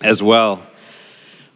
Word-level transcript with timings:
as 0.00 0.22
well. 0.22 0.67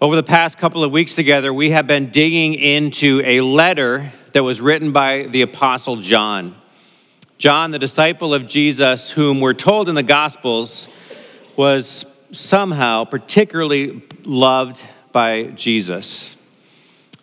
Over 0.03 0.16
the 0.16 0.25
past 0.25 0.59
couple 0.59 0.82
of 0.82 0.91
weeks 0.91 1.14
together, 1.14 1.55
we 1.55 1.71
have 1.71 1.87
been 1.87 2.11
digging 2.11 2.54
into 2.54 3.22
a 3.25 3.40
letter 3.40 4.13
that 4.32 4.43
was 4.43 4.61
written 4.61 4.90
by 4.90 5.29
the 5.31 5.43
Apostle 5.43 5.99
John. 5.99 6.57
John, 7.39 7.71
the 7.71 7.79
disciple 7.79 8.35
of 8.35 8.49
Jesus, 8.49 9.13
whom 9.13 9.41
we're 9.41 9.54
told 9.54 9.89
in 9.89 9.94
the 9.94 10.03
Gospels 10.03 10.89
was 11.54 12.04
somehow 12.32 13.04
particularly 13.04 14.03
loved 14.25 14.82
by 15.13 15.44
Jesus. 15.54 16.36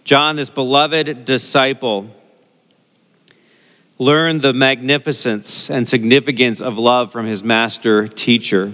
John, 0.05 0.37
this 0.37 0.49
beloved 0.49 1.25
disciple, 1.25 2.09
learned 3.97 4.41
the 4.41 4.53
magnificence 4.53 5.69
and 5.69 5.85
significance 5.85 6.61
of 6.61 6.77
love 6.77 7.11
from 7.11 7.25
his 7.25 7.43
master 7.43 8.07
teacher. 8.07 8.71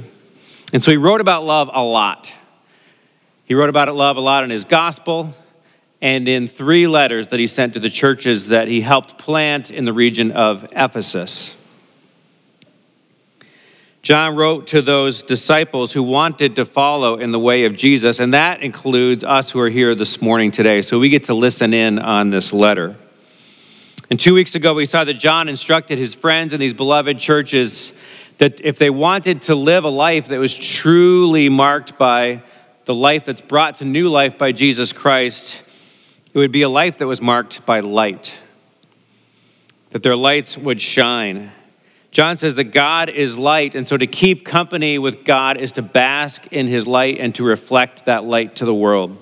And 0.73 0.83
so 0.83 0.91
he 0.91 0.97
wrote 0.97 1.21
about 1.21 1.43
love 1.43 1.71
a 1.73 1.81
lot. 1.81 2.31
He 3.45 3.53
wrote 3.53 3.69
about 3.69 3.87
it, 3.87 3.93
love 3.93 4.17
a 4.17 4.21
lot 4.21 4.43
in 4.43 4.49
his 4.49 4.65
gospel 4.65 5.33
and 6.01 6.27
in 6.27 6.47
three 6.47 6.87
letters 6.87 7.27
that 7.27 7.39
he 7.39 7.47
sent 7.47 7.73
to 7.73 7.79
the 7.79 7.89
churches 7.89 8.47
that 8.47 8.67
he 8.67 8.81
helped 8.81 9.17
plant 9.17 9.71
in 9.71 9.85
the 9.85 9.93
region 9.93 10.31
of 10.31 10.67
Ephesus. 10.71 11.55
John 14.01 14.35
wrote 14.35 14.67
to 14.67 14.83
those 14.83 15.23
disciples 15.23 15.91
who 15.91 16.03
wanted 16.03 16.57
to 16.57 16.65
follow 16.65 17.17
in 17.17 17.31
the 17.31 17.39
way 17.39 17.65
of 17.65 17.75
Jesus, 17.75 18.19
and 18.19 18.35
that 18.35 18.61
includes 18.61 19.23
us 19.23 19.49
who 19.49 19.59
are 19.59 19.69
here 19.69 19.95
this 19.95 20.21
morning 20.21 20.51
today. 20.51 20.83
So 20.83 20.99
we 20.99 21.09
get 21.09 21.23
to 21.23 21.33
listen 21.33 21.73
in 21.73 21.97
on 21.97 22.29
this 22.29 22.53
letter. 22.53 22.95
And 24.11 24.19
two 24.19 24.35
weeks 24.35 24.53
ago, 24.53 24.75
we 24.75 24.85
saw 24.85 25.03
that 25.03 25.15
John 25.15 25.49
instructed 25.49 25.97
his 25.97 26.13
friends 26.13 26.53
in 26.53 26.59
these 26.59 26.73
beloved 26.73 27.17
churches 27.17 27.93
that 28.37 28.61
if 28.61 28.77
they 28.77 28.91
wanted 28.91 29.41
to 29.43 29.55
live 29.55 29.85
a 29.85 29.89
life 29.89 30.27
that 30.27 30.39
was 30.39 30.53
truly 30.53 31.49
marked 31.49 31.97
by 31.97 32.43
the 32.85 32.93
life 32.93 33.25
that's 33.25 33.41
brought 33.41 33.77
to 33.79 33.85
new 33.85 34.09
life 34.09 34.37
by 34.37 34.51
Jesus 34.51 34.93
Christ, 34.93 35.61
it 36.33 36.37
would 36.37 36.51
be 36.51 36.61
a 36.61 36.69
life 36.69 36.99
that 36.99 37.07
was 37.07 37.21
marked 37.21 37.65
by 37.65 37.79
light, 37.79 38.35
that 39.89 40.03
their 40.03 40.15
lights 40.15 40.57
would 40.57 40.79
shine. 40.79 41.51
John 42.11 42.37
says 42.37 42.55
that 42.55 42.65
God 42.65 43.09
is 43.09 43.37
light, 43.37 43.75
and 43.75 43.87
so 43.87 43.97
to 43.97 44.07
keep 44.07 44.45
company 44.45 44.97
with 44.97 45.25
God 45.25 45.57
is 45.57 45.73
to 45.73 45.81
bask 45.81 46.45
in 46.51 46.67
his 46.67 46.87
light 46.87 47.17
and 47.19 47.33
to 47.35 47.43
reflect 47.43 48.05
that 48.05 48.23
light 48.23 48.57
to 48.57 48.65
the 48.65 48.73
world. 48.73 49.17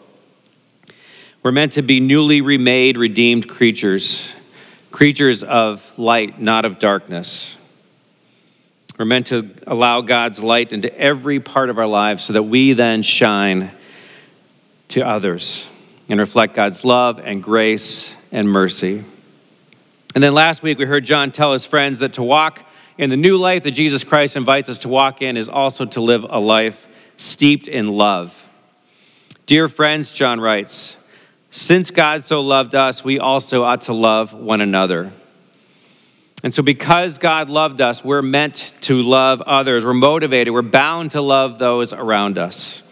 We're 1.41 1.51
meant 1.51 1.73
to 1.73 1.81
be 1.81 1.99
newly 1.99 2.41
remade, 2.41 2.97
redeemed 2.97 3.49
creatures, 3.49 4.33
creatures 4.91 5.41
of 5.41 5.89
light, 5.97 6.39
not 6.39 6.65
of 6.65 6.79
darkness. 6.79 7.57
We're 8.97 9.05
meant 9.05 9.27
to 9.27 9.49
allow 9.65 10.01
God's 10.01 10.43
light 10.43 10.71
into 10.71 10.95
every 10.97 11.39
part 11.39 11.69
of 11.69 11.79
our 11.79 11.87
lives 11.87 12.23
so 12.23 12.33
that 12.33 12.43
we 12.43 12.73
then 12.73 13.01
shine 13.01 13.71
to 14.89 15.01
others 15.01 15.67
and 16.09 16.19
reflect 16.19 16.53
God's 16.53 16.85
love 16.85 17.19
and 17.19 17.41
grace 17.41 18.15
and 18.31 18.47
mercy. 18.47 19.03
And 20.13 20.23
then 20.23 20.33
last 20.35 20.61
week 20.61 20.77
we 20.77 20.85
heard 20.85 21.05
John 21.05 21.31
tell 21.31 21.53
his 21.53 21.65
friends 21.65 21.99
that 21.99 22.13
to 22.13 22.23
walk 22.23 22.63
in 22.97 23.09
the 23.09 23.17
new 23.17 23.37
life 23.37 23.63
that 23.63 23.71
Jesus 23.71 24.03
Christ 24.03 24.35
invites 24.35 24.69
us 24.69 24.79
to 24.79 24.89
walk 24.89 25.23
in 25.23 25.37
is 25.37 25.49
also 25.49 25.85
to 25.85 26.01
live 26.01 26.23
a 26.29 26.39
life 26.39 26.87
steeped 27.17 27.67
in 27.67 27.87
love. 27.87 28.39
Dear 29.47 29.67
friends, 29.67 30.13
John 30.13 30.39
writes, 30.39 30.95
since 31.49 31.91
God 31.91 32.23
so 32.23 32.41
loved 32.41 32.75
us, 32.75 33.03
we 33.03 33.19
also 33.19 33.63
ought 33.63 33.83
to 33.83 33.93
love 33.93 34.33
one 34.33 34.61
another. 34.61 35.11
And 36.43 36.53
so, 36.53 36.61
because 36.61 37.17
God 37.17 37.47
loved 37.47 37.79
us, 37.79 38.03
we're 38.03 38.21
meant 38.21 38.73
to 38.81 39.01
love 39.01 39.41
others. 39.41 39.85
We're 39.85 39.93
motivated. 39.93 40.53
We're 40.53 40.61
bound 40.61 41.11
to 41.11 41.21
love 41.21 41.57
those 41.57 41.93
around 41.93 42.37
us. 42.37 42.83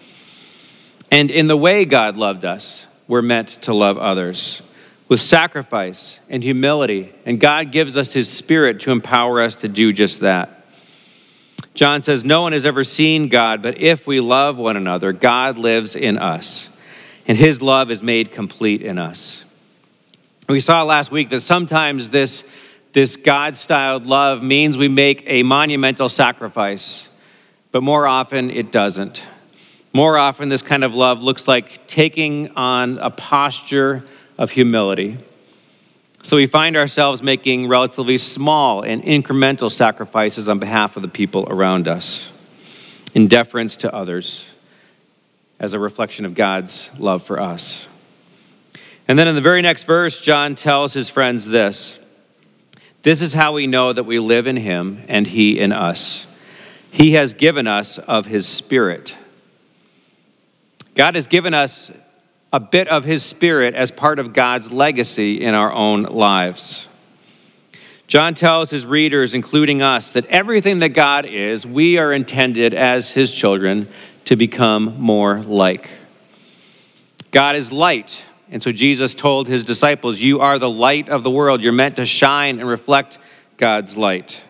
And 1.12 1.30
in 1.30 1.48
the 1.48 1.58
way 1.58 1.84
God 1.84 2.16
loved 2.16 2.46
us, 2.46 2.88
we're 3.10 3.22
meant 3.22 3.50
to 3.64 3.74
love 3.74 3.98
others 3.98 4.62
with 5.10 5.22
sacrifice 5.22 6.22
and 6.30 6.42
humility. 6.42 7.14
And 7.26 7.38
God 7.42 7.74
gives 7.74 7.98
us 7.98 8.14
His 8.14 8.32
Spirit 8.32 8.80
to 8.82 8.92
empower 8.92 9.42
us 9.42 9.58
to 9.58 9.68
do 9.68 9.92
just 9.92 10.22
that. 10.22 10.64
John 11.74 12.02
says, 12.02 12.24
No 12.24 12.44
one 12.44 12.54
has 12.54 12.66
ever 12.66 12.86
seen 12.86 13.28
God, 13.28 13.62
but 13.62 13.78
if 13.78 14.08
we 14.08 14.22
love 14.22 14.58
one 14.58 14.78
another, 14.78 15.12
God 15.12 15.58
lives 15.58 15.98
in 15.98 16.18
us, 16.18 16.70
and 17.28 17.38
His 17.38 17.62
love 17.62 17.92
is 17.92 18.02
made 18.02 18.32
complete 18.32 18.82
in 18.82 18.98
us. 18.98 19.44
We 20.48 20.62
saw 20.62 20.84
last 20.84 21.12
week 21.12 21.30
that 21.30 21.42
sometimes 21.42 22.10
this 22.10 22.46
this 22.94 23.16
God 23.16 23.56
styled 23.56 24.06
love 24.06 24.44
means 24.44 24.78
we 24.78 24.88
make 24.88 25.24
a 25.26 25.44
monumental 25.44 26.10
sacrifice, 26.10 27.08
but 27.72 27.84
more 27.84 28.06
often 28.06 28.52
it 28.52 28.72
doesn't. 28.72 29.24
More 29.94 30.18
often, 30.18 30.48
this 30.48 30.62
kind 30.62 30.84
of 30.84 30.94
love 30.94 31.22
looks 31.22 31.48
like 31.48 31.86
taking 31.88 32.56
on 32.56 32.98
a 33.00 33.10
posture 33.10 34.04
of 34.38 34.52
humility. 34.52 35.18
So 36.24 36.38
we 36.38 36.46
find 36.46 36.78
ourselves 36.78 37.22
making 37.22 37.68
relatively 37.68 38.18
small 38.18 38.84
and 38.84 39.04
incremental 39.04 39.72
sacrifices 39.72 40.48
on 40.48 40.60
behalf 40.60 40.96
of 40.96 41.02
the 41.02 41.10
people 41.10 41.46
around 41.50 41.88
us, 41.88 42.32
in 43.14 43.28
deference 43.28 43.76
to 43.78 43.94
others, 43.94 44.50
as 45.60 45.74
a 45.74 45.80
reflection 45.80 46.26
of 46.26 46.36
God's 46.36 46.90
love 46.98 47.24
for 47.24 47.40
us. 47.40 47.88
And 49.08 49.20
then 49.20 49.28
in 49.28 49.36
the 49.36 49.42
very 49.42 49.62
next 49.62 49.84
verse, 49.84 50.22
John 50.22 50.56
tells 50.56 50.94
his 50.94 51.10
friends 51.10 51.46
this 51.46 52.00
this 53.04 53.22
is 53.22 53.34
how 53.34 53.54
we 53.54 53.68
know 53.68 53.92
that 53.94 54.04
we 54.04 54.20
live 54.20 54.48
in 54.48 54.58
him 54.58 55.04
and 55.08 55.26
he 55.26 55.60
in 55.60 55.72
us. 55.72 56.28
He 56.92 57.14
has 57.14 57.34
given 57.34 57.68
us 57.68 57.98
of 57.98 58.26
his 58.26 58.48
spirit. 58.48 59.16
God 60.96 61.16
has 61.16 61.28
given 61.28 61.54
us 61.54 61.90
a 62.54 62.60
bit 62.60 62.88
of 62.90 63.04
his 63.06 63.24
spirit 63.24 63.74
as 63.76 63.92
part 63.92 64.20
of 64.20 64.34
God's 64.34 64.72
legacy 64.72 65.42
in 65.42 65.56
our 65.56 65.72
own 65.72 66.04
lives. 66.04 66.88
John 68.08 68.34
tells 68.34 68.70
his 68.70 68.86
readers, 68.86 69.34
including 69.34 69.82
us, 69.82 70.12
that 70.12 70.26
everything 70.26 70.80
that 70.80 70.90
God 70.90 71.26
is, 71.26 71.66
we 71.66 71.98
are 71.98 72.12
intended 72.12 72.74
as 72.74 73.12
his 73.12 73.34
children 73.34 73.88
to 74.26 74.36
become 74.36 75.00
more 75.00 75.40
like. 75.44 75.90
God 77.32 77.56
is 77.56 77.72
light, 77.72 78.26
and 78.52 78.62
so 78.62 78.74
Jesus 78.74 79.16
told 79.16 79.48
his 79.48 79.64
disciples, 79.64 80.20
You 80.20 80.42
are 80.42 80.60
the 80.60 80.70
light 80.70 81.08
of 81.08 81.24
the 81.24 81.32
world. 81.32 81.62
You're 81.64 81.72
meant 81.72 81.96
to 81.96 82.06
shine 82.06 82.60
and 82.60 82.68
reflect 82.68 83.18
God's 83.56 83.96
light. 83.96 84.42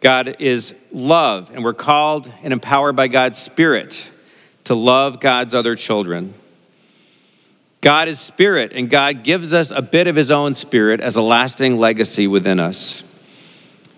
God 0.00 0.36
is 0.40 0.74
love, 0.92 1.50
and 1.54 1.64
we're 1.64 1.72
called 1.72 2.30
and 2.42 2.52
empowered 2.52 2.96
by 2.96 3.06
God's 3.06 3.38
Spirit 3.38 4.06
to 4.64 4.74
love 4.74 5.20
God's 5.20 5.54
other 5.54 5.76
children. 5.76 6.34
God 7.80 8.08
is 8.08 8.18
spirit, 8.18 8.72
and 8.72 8.90
God 8.90 9.22
gives 9.22 9.54
us 9.54 9.70
a 9.70 9.82
bit 9.82 10.06
of 10.06 10.16
his 10.16 10.30
own 10.30 10.54
spirit 10.54 11.00
as 11.00 11.16
a 11.16 11.22
lasting 11.22 11.76
legacy 11.76 12.26
within 12.26 12.58
us. 12.58 13.02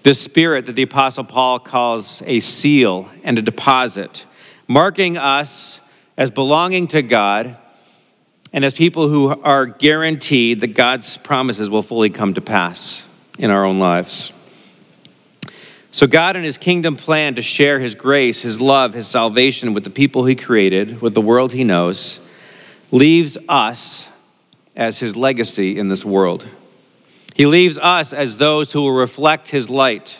This 0.03 0.21
spirit 0.21 0.67
that 0.67 0.75
the 0.75 0.83
Apostle 0.83 1.25
Paul 1.25 1.61
calls 1.61 2.21
a 2.27 2.41
seal 2.41 3.09
and 3.23 3.39
a 3.39 3.43
deposit, 3.43 4.27
marking 4.69 5.17
us 5.17 5.81
as 6.17 6.31
belonging 6.31 6.89
to 6.89 7.03
God 7.03 7.57
and 8.57 8.65
as 8.65 8.73
people 8.73 9.07
who 9.07 9.29
are 9.43 9.67
guaranteed 9.67 10.61
that 10.61 10.69
God's 10.69 11.19
promises 11.19 11.69
will 11.69 11.83
fully 11.83 12.09
come 12.09 12.33
to 12.35 12.41
pass 12.41 13.05
in 13.39 13.51
our 13.51 13.67
own 13.67 13.79
lives. 13.79 14.33
So, 15.91 16.07
God 16.07 16.37
and 16.37 16.45
His 16.45 16.57
kingdom 16.57 16.97
plan 16.97 17.35
to 17.35 17.43
share 17.43 17.79
His 17.79 17.95
grace, 17.95 18.41
His 18.41 18.59
love, 18.59 18.95
His 18.95 19.07
salvation 19.07 19.75
with 19.75 19.85
the 19.85 19.91
people 19.91 20.25
He 20.25 20.35
created, 20.35 21.03
with 21.03 21.13
the 21.13 21.21
world 21.21 21.53
He 21.53 21.65
knows, 21.65 22.19
leaves 22.91 23.37
us 23.47 24.09
as 24.75 25.01
His 25.01 25.17
legacy 25.17 25.79
in 25.79 25.89
this 25.91 26.03
world. 26.03 26.47
He 27.35 27.45
leaves 27.45 27.77
us 27.77 28.15
as 28.15 28.39
those 28.39 28.73
who 28.73 28.81
will 28.81 28.93
reflect 28.93 29.51
His 29.51 29.69
light, 29.69 30.19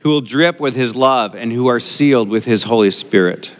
who 0.00 0.10
will 0.10 0.20
drip 0.20 0.60
with 0.60 0.74
His 0.74 0.94
love, 0.94 1.34
and 1.34 1.50
who 1.50 1.66
are 1.68 1.80
sealed 1.80 2.28
with 2.28 2.44
His 2.44 2.64
Holy 2.64 2.90
Spirit. 2.90 3.52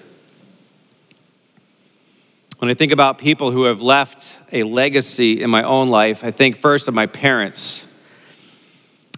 When 2.61 2.71
I 2.71 2.75
think 2.75 2.93
about 2.93 3.17
people 3.17 3.53
who 3.53 3.65
have 3.65 3.81
left 3.81 4.23
a 4.53 4.65
legacy 4.65 5.43
in 5.43 5.49
my 5.49 5.62
own 5.62 5.89
life, 5.89 6.23
I 6.23 6.31
think 6.31 6.59
first 6.59 6.89
of 6.89 6.95
my 6.95 7.07
parents. 7.07 7.87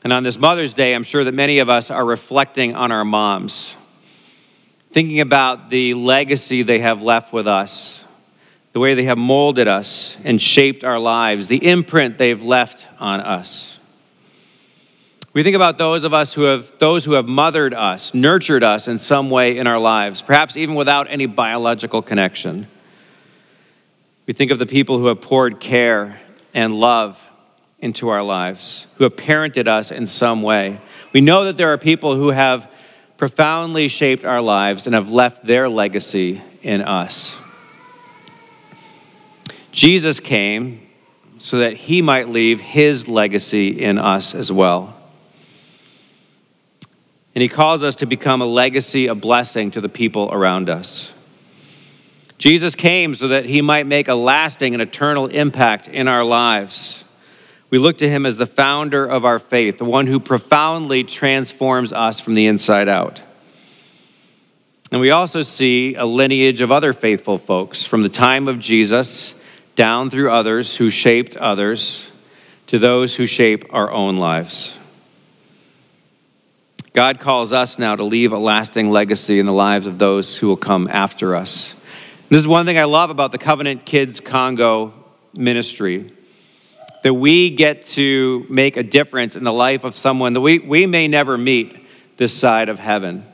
And 0.04 0.12
on 0.12 0.22
this 0.22 0.38
Mother's 0.38 0.74
Day, 0.74 0.94
I'm 0.94 1.02
sure 1.02 1.24
that 1.24 1.34
many 1.34 1.58
of 1.58 1.68
us 1.68 1.90
are 1.90 2.04
reflecting 2.04 2.76
on 2.76 2.92
our 2.92 3.04
moms, 3.04 3.74
thinking 4.92 5.18
about 5.18 5.70
the 5.70 5.94
legacy 5.94 6.62
they 6.62 6.78
have 6.78 7.02
left 7.02 7.32
with 7.32 7.48
us, 7.48 8.04
the 8.74 8.78
way 8.78 8.94
they 8.94 9.04
have 9.04 9.18
molded 9.18 9.66
us 9.66 10.16
and 10.22 10.40
shaped 10.40 10.84
our 10.84 11.00
lives, 11.00 11.48
the 11.48 11.66
imprint 11.66 12.18
they've 12.18 12.44
left 12.44 12.86
on 13.00 13.20
us. 13.20 13.76
We 15.32 15.42
think 15.42 15.56
about 15.56 15.78
those 15.78 16.04
of 16.04 16.14
us 16.14 16.32
who 16.32 16.42
have 16.42 16.78
those 16.78 17.04
who 17.04 17.14
have 17.14 17.26
mothered 17.26 17.74
us, 17.74 18.14
nurtured 18.14 18.62
us 18.62 18.86
in 18.86 18.98
some 18.98 19.30
way 19.30 19.58
in 19.58 19.66
our 19.66 19.80
lives, 19.80 20.22
perhaps 20.22 20.56
even 20.56 20.76
without 20.76 21.10
any 21.10 21.26
biological 21.26 22.02
connection. 22.02 22.68
We 24.26 24.34
think 24.34 24.50
of 24.50 24.58
the 24.58 24.66
people 24.66 24.98
who 24.98 25.06
have 25.06 25.20
poured 25.20 25.58
care 25.58 26.20
and 26.54 26.78
love 26.78 27.20
into 27.80 28.08
our 28.08 28.22
lives, 28.22 28.86
who 28.96 29.04
have 29.04 29.16
parented 29.16 29.66
us 29.66 29.90
in 29.90 30.06
some 30.06 30.42
way. 30.42 30.78
We 31.12 31.20
know 31.20 31.44
that 31.46 31.56
there 31.56 31.72
are 31.72 31.78
people 31.78 32.16
who 32.16 32.28
have 32.28 32.70
profoundly 33.16 33.88
shaped 33.88 34.24
our 34.24 34.40
lives 34.40 34.86
and 34.86 34.94
have 34.94 35.10
left 35.10 35.44
their 35.44 35.68
legacy 35.68 36.40
in 36.62 36.80
us. 36.82 37.36
Jesus 39.72 40.20
came 40.20 40.86
so 41.38 41.58
that 41.58 41.74
he 41.74 42.02
might 42.02 42.28
leave 42.28 42.60
his 42.60 43.08
legacy 43.08 43.82
in 43.82 43.98
us 43.98 44.34
as 44.34 44.52
well. 44.52 44.96
And 47.34 47.42
he 47.42 47.48
calls 47.48 47.82
us 47.82 47.96
to 47.96 48.06
become 48.06 48.42
a 48.42 48.46
legacy, 48.46 49.06
a 49.06 49.14
blessing 49.14 49.70
to 49.72 49.80
the 49.80 49.88
people 49.88 50.28
around 50.30 50.68
us. 50.68 51.12
Jesus 52.42 52.74
came 52.74 53.14
so 53.14 53.28
that 53.28 53.44
he 53.44 53.62
might 53.62 53.86
make 53.86 54.08
a 54.08 54.16
lasting 54.16 54.74
and 54.74 54.82
eternal 54.82 55.28
impact 55.28 55.86
in 55.86 56.08
our 56.08 56.24
lives. 56.24 57.04
We 57.70 57.78
look 57.78 57.98
to 57.98 58.08
him 58.08 58.26
as 58.26 58.36
the 58.36 58.46
founder 58.46 59.06
of 59.06 59.24
our 59.24 59.38
faith, 59.38 59.78
the 59.78 59.84
one 59.84 60.08
who 60.08 60.18
profoundly 60.18 61.04
transforms 61.04 61.92
us 61.92 62.18
from 62.18 62.34
the 62.34 62.48
inside 62.48 62.88
out. 62.88 63.22
And 64.90 65.00
we 65.00 65.12
also 65.12 65.42
see 65.42 65.94
a 65.94 66.04
lineage 66.04 66.60
of 66.62 66.72
other 66.72 66.92
faithful 66.92 67.38
folks 67.38 67.86
from 67.86 68.02
the 68.02 68.08
time 68.08 68.48
of 68.48 68.58
Jesus 68.58 69.36
down 69.76 70.10
through 70.10 70.32
others 70.32 70.74
who 70.74 70.90
shaped 70.90 71.36
others 71.36 72.10
to 72.66 72.80
those 72.80 73.14
who 73.14 73.24
shape 73.24 73.66
our 73.70 73.92
own 73.92 74.16
lives. 74.16 74.76
God 76.92 77.20
calls 77.20 77.52
us 77.52 77.78
now 77.78 77.94
to 77.94 78.02
leave 78.02 78.32
a 78.32 78.38
lasting 78.38 78.90
legacy 78.90 79.38
in 79.38 79.46
the 79.46 79.52
lives 79.52 79.86
of 79.86 80.00
those 80.00 80.38
who 80.38 80.48
will 80.48 80.56
come 80.56 80.88
after 80.88 81.36
us. 81.36 81.76
This 82.32 82.40
is 82.40 82.48
one 82.48 82.64
thing 82.64 82.78
I 82.78 82.84
love 82.84 83.10
about 83.10 83.30
the 83.30 83.36
Covenant 83.36 83.84
Kids 83.84 84.18
Congo 84.18 84.94
ministry 85.34 86.10
that 87.02 87.12
we 87.12 87.50
get 87.50 87.84
to 87.88 88.46
make 88.48 88.78
a 88.78 88.82
difference 88.82 89.36
in 89.36 89.44
the 89.44 89.52
life 89.52 89.84
of 89.84 89.98
someone 89.98 90.32
that 90.32 90.40
we, 90.40 90.58
we 90.58 90.86
may 90.86 91.08
never 91.08 91.36
meet 91.36 91.86
this 92.16 92.32
side 92.32 92.70
of 92.70 92.78
heaven. 92.78 93.26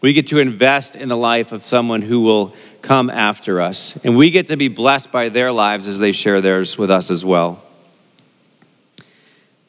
We 0.00 0.14
get 0.14 0.28
to 0.28 0.38
invest 0.38 0.96
in 0.96 1.10
the 1.10 1.18
life 1.18 1.52
of 1.52 1.66
someone 1.66 2.00
who 2.00 2.22
will 2.22 2.54
come 2.80 3.10
after 3.10 3.60
us. 3.60 3.94
And 4.04 4.16
we 4.16 4.30
get 4.30 4.46
to 4.46 4.56
be 4.56 4.68
blessed 4.68 5.12
by 5.12 5.28
their 5.28 5.52
lives 5.52 5.86
as 5.86 5.98
they 5.98 6.12
share 6.12 6.40
theirs 6.40 6.78
with 6.78 6.90
us 6.90 7.10
as 7.10 7.22
well. 7.22 7.62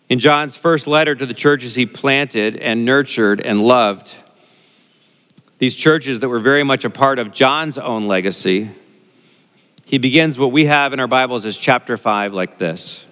In 0.08 0.20
John's 0.20 0.56
first 0.56 0.88
letter 0.88 1.14
to 1.14 1.26
the 1.26 1.34
churches 1.34 1.76
he 1.76 1.86
planted 1.86 2.56
and 2.56 2.86
nurtured 2.86 3.42
and 3.42 3.62
loved, 3.62 4.16
these 5.62 5.76
churches 5.76 6.22
that 6.22 6.30
were 6.30 6.40
very 6.40 6.64
much 6.64 6.86
a 6.86 6.90
part 6.90 7.20
of 7.20 7.32
John's 7.32 7.78
own 7.78 8.08
legacy, 8.08 8.72
he 9.86 10.00
begins 10.00 10.40
what 10.40 10.52
we 10.52 10.66
have 10.66 10.92
in 10.92 11.00
our 11.00 11.08
Bibles 11.08 11.46
as 11.46 11.56
chapter 11.56 11.98
5 11.98 12.34
like 12.34 12.58
this 12.58 13.06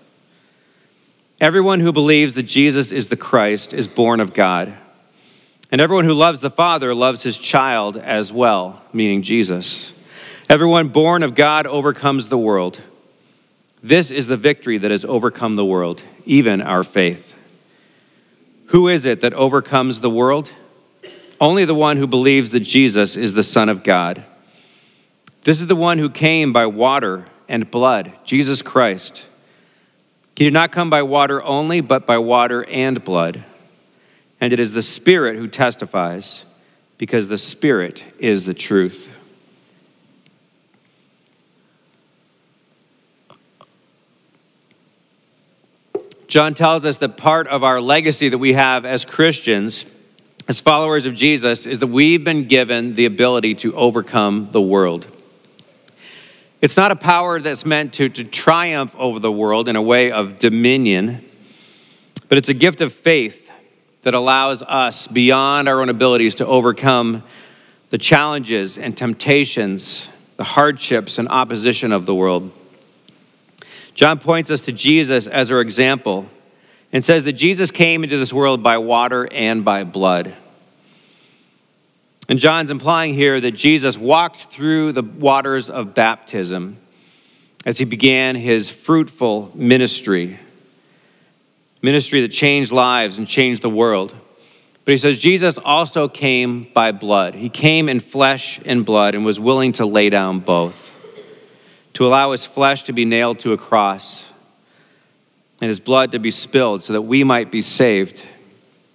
Everyone 1.40 1.80
who 1.80 1.92
believes 1.92 2.34
that 2.34 2.44
Jesus 2.44 2.92
is 2.92 3.08
the 3.08 3.16
Christ 3.16 3.72
is 3.72 3.88
born 3.88 4.20
of 4.20 4.34
God. 4.34 4.74
And 5.72 5.80
everyone 5.80 6.06
who 6.06 6.16
loves 6.16 6.42
the 6.42 6.50
Father 6.50 6.96
loves 6.96 7.22
his 7.22 7.38
child 7.38 7.98
as 7.98 8.34
well, 8.34 8.82
meaning 8.94 9.22
Jesus. 9.22 9.94
Everyone 10.50 10.88
born 10.88 11.22
of 11.22 11.36
God 11.36 11.68
overcomes 11.68 12.30
the 12.30 12.38
world. 12.40 12.82
This 13.84 14.10
is 14.10 14.26
the 14.26 14.38
victory 14.38 14.80
that 14.80 14.90
has 14.90 15.06
overcome 15.06 15.56
the 15.56 15.64
world, 15.64 16.02
even 16.26 16.64
our 16.64 16.84
faith. 16.84 17.36
Who 18.70 18.88
is 18.88 19.06
it 19.06 19.22
that 19.22 19.36
overcomes 19.36 20.00
the 20.00 20.10
world? 20.10 20.52
Only 21.42 21.66
the 21.66 21.76
one 21.76 21.98
who 21.98 22.08
believes 22.08 22.52
that 22.52 22.62
Jesus 22.62 23.16
is 23.16 23.34
the 23.34 23.44
Son 23.44 23.70
of 23.70 23.84
God. 23.84 24.24
This 25.44 25.62
is 25.62 25.68
the 25.68 25.76
one 25.76 25.98
who 25.98 26.10
came 26.10 26.52
by 26.52 26.66
water 26.66 27.26
and 27.48 27.72
blood, 27.72 28.12
Jesus 28.26 28.62
Christ. 28.62 29.26
He 30.36 30.44
did 30.44 30.54
not 30.54 30.72
come 30.72 30.90
by 30.90 31.02
water 31.02 31.42
only, 31.44 31.82
but 31.82 32.06
by 32.06 32.18
water 32.18 32.66
and 32.66 33.04
blood. 33.04 33.44
And 34.42 34.54
it 34.54 34.60
is 34.60 34.74
the 34.74 34.82
Spirit 34.82 35.38
who 35.38 35.48
testifies, 35.48 36.46
because 36.98 37.28
the 37.28 37.38
Spirit 37.38 38.04
is 38.20 38.46
the 38.46 38.54
truth. 38.54 39.10
John 46.28 46.54
tells 46.54 46.86
us 46.86 46.98
that 46.98 47.18
part 47.18 47.48
of 47.48 47.64
our 47.64 47.82
legacy 47.82 48.30
that 48.30 48.38
we 48.38 48.54
have 48.54 48.86
as 48.86 49.04
Christians, 49.04 49.86
as 50.50 50.60
followers 50.60 51.06
of 51.06 51.14
Jesus, 51.14 51.68
is 51.68 51.78
that 51.78 51.88
we've 51.88 52.24
been 52.24 52.48
given 52.48 52.96
the 52.96 53.06
ability 53.06 53.54
to 53.54 53.76
overcome 53.76 54.50
the 54.52 54.60
world. 54.60 55.06
It's 56.60 56.76
not 56.76 56.92
a 56.92 56.96
power 56.96 57.40
that's 57.40 57.68
meant 57.68 57.94
to, 57.94 58.10
to 58.10 58.24
triumph 58.24 58.96
over 58.98 59.20
the 59.20 59.32
world 59.32 59.70
in 59.70 59.76
a 59.76 59.82
way 59.82 60.12
of 60.12 60.40
dominion, 60.40 61.24
but 62.30 62.40
it's 62.40 62.50
a 62.50 62.56
gift 62.56 62.82
of 62.82 62.92
faith 62.92 63.52
that 64.02 64.16
allows 64.16 64.64
us, 64.64 65.06
beyond 65.06 65.70
our 65.70 65.82
own 65.82 65.90
abilities, 65.90 66.34
to 66.36 66.48
overcome 66.48 67.22
the 67.92 68.00
challenges 68.00 68.80
and 68.80 68.98
temptations, 68.98 70.10
the 70.38 70.44
hardships 70.44 71.20
and 71.20 71.30
opposition 71.30 71.92
of 71.92 72.08
the 72.08 72.16
world. 72.16 72.52
John 73.94 74.18
points 74.18 74.50
us 74.50 74.62
to 74.62 74.72
Jesus 74.72 75.28
as 75.28 75.52
our 75.52 75.62
example 75.62 76.28
and 76.92 77.06
says 77.06 77.24
that 77.26 77.34
Jesus 77.34 77.72
came 77.72 78.04
into 78.04 78.18
this 78.18 78.34
world 78.34 78.64
by 78.64 78.78
water 78.78 79.28
and 79.32 79.64
by 79.64 79.84
blood. 79.84 80.34
And 82.28 82.40
John's 82.40 82.72
implying 82.72 83.14
here 83.14 83.40
that 83.40 83.52
Jesus 83.52 83.98
walked 83.98 84.52
through 84.52 84.94
the 84.94 85.02
waters 85.02 85.70
of 85.70 85.94
baptism 85.94 86.78
as 87.66 87.78
he 87.78 87.86
began 87.86 88.36
his 88.36 88.70
fruitful 88.70 89.52
ministry 89.56 90.40
ministry 91.82 92.22
that 92.22 92.30
changed 92.30 92.72
lives 92.72 93.18
and 93.18 93.28
changed 93.28 93.62
the 93.62 93.70
world. 93.70 94.14
But 94.86 94.92
he 94.92 94.98
says 94.98 95.20
Jesus 95.20 95.58
also 95.58 96.08
came 96.08 96.68
by 96.74 96.92
blood. 96.92 97.36
He 97.36 97.50
came 97.50 97.90
in 97.90 98.00
flesh 98.00 98.60
and 98.66 98.86
blood 98.86 99.16
and 99.16 99.24
was 99.24 99.40
willing 99.40 99.74
to 99.74 99.86
lay 99.86 100.10
down 100.10 100.40
both, 100.40 100.94
to 101.94 102.06
allow 102.06 102.32
his 102.32 102.46
flesh 102.46 102.84
to 102.84 102.94
be 102.94 103.06
nailed 103.06 103.40
to 103.40 103.54
a 103.54 103.58
cross 103.58 104.26
and 105.62 105.68
his 105.68 105.80
blood 105.80 106.12
to 106.14 106.20
be 106.20 106.32
spilled 106.32 106.84
so 106.84 106.94
that 106.94 107.02
we 107.02 107.24
might 107.24 107.52
be 107.52 107.62
saved 107.62 108.24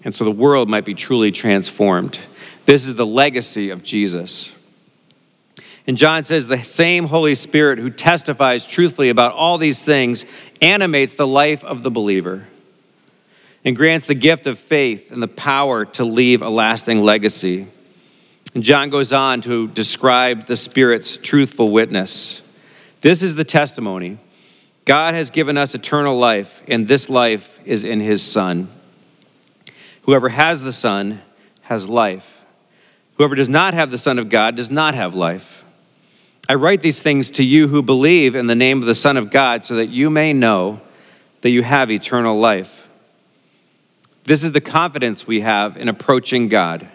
and 0.05 0.15
so 0.15 0.25
the 0.25 0.31
world 0.31 0.69
might 0.69 0.85
be 0.85 0.95
truly 0.95 1.33
transformed. 1.33 2.19
This 2.67 2.87
is 2.87 2.95
the 2.95 3.07
legacy 3.07 3.71
of 3.71 3.83
Jesus. 3.83 4.55
And 5.87 5.99
John 5.99 6.25
says 6.25 6.47
the 6.47 6.63
same 6.63 7.07
Holy 7.07 7.35
Spirit 7.35 7.79
who 7.79 7.91
testifies 7.91 8.67
truthfully 8.67 9.11
about 9.11 9.33
all 9.35 9.59
these 9.59 9.83
things 9.83 10.25
animates 10.63 11.15
the 11.15 11.27
life 11.27 11.63
of 11.65 11.83
the 11.83 11.91
believer 11.91 12.45
and 13.65 13.77
grants 13.77 14.07
the 14.07 14.15
gift 14.15 14.47
of 14.47 14.59
faith 14.59 15.11
and 15.11 15.23
the 15.23 15.29
power 15.29 15.85
to 15.87 16.05
leave 16.05 16.43
a 16.43 16.49
lasting 16.49 17.03
legacy. 17.03 17.67
And 18.55 18.63
John 18.63 18.89
goes 18.89 19.13
on 19.13 19.41
to 19.43 19.69
describe 19.69 20.47
the 20.47 20.57
Spirit's 20.57 21.17
truthful 21.17 21.71
witness. 21.71 22.41
This 23.01 23.23
is 23.23 23.35
the 23.35 23.45
testimony 23.45 24.19
God 24.85 25.15
has 25.15 25.31
given 25.31 25.57
us 25.57 25.75
eternal 25.75 26.17
life, 26.19 26.63
and 26.69 26.87
this 26.87 27.09
life 27.09 27.59
is 27.65 27.85
in 27.85 28.01
His 28.01 28.23
Son. 28.23 28.69
Whoever 30.03 30.29
has 30.29 30.63
the 30.63 30.73
Son 30.73 31.23
has 31.63 31.89
life. 31.89 32.41
Whoever 33.17 33.35
does 33.35 33.49
not 33.49 33.75
have 33.75 33.91
the 33.91 33.99
Son 33.99 34.19
of 34.19 34.29
God 34.29 34.57
does 34.57 34.71
not 34.71 34.95
have 34.95 35.15
life. 35.15 35.65
I 36.49 36.55
write 36.55 36.83
these 36.83 37.01
things 37.01 37.31
to 37.31 37.45
you 37.45 37.69
who 37.69 37.83
believe 37.83 38.35
in 38.35 38.47
the 38.47 38.55
name 38.55 38.81
of 38.81 38.87
the 38.87 38.95
Son 38.95 39.17
of 39.17 39.31
God, 39.31 39.65
so 39.65 39.77
that 39.77 39.89
you 39.89 40.11
may 40.11 40.33
know 40.33 40.81
that 41.41 41.51
you 41.51 41.63
have 41.63 41.91
eternal 41.91 42.39
life. 42.39 42.89
This 44.25 44.45
is 44.45 44.53
the 44.53 44.61
confidence 44.61 45.27
we 45.27 45.41
have 45.41 45.77
in 45.77 45.89
approaching 45.89 46.49
God 46.49 46.89